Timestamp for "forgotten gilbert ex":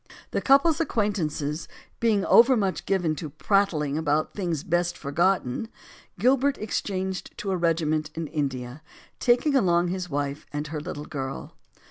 4.97-6.81